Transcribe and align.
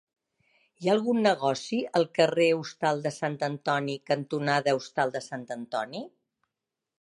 Hi 0.61 0.87
ha 0.87 0.93
algun 0.95 1.19
negoci 1.27 1.81
al 1.99 2.07
carrer 2.19 2.47
Hostal 2.61 3.03
de 3.03 3.11
Sant 3.19 3.35
Antoni 3.49 3.99
cantonada 4.13 4.75
Hostal 4.79 5.15
de 5.19 5.23
Sant 5.27 5.45
Antoni? 5.59 6.03